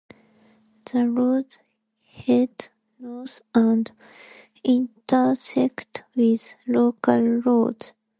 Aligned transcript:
The 0.85 1.07
roads 1.11 1.59
head 2.11 2.69
north 2.97 3.43
and 3.53 3.91
intersect 4.63 6.01
with 6.15 6.55
local 6.65 7.21
roads. 7.21 7.93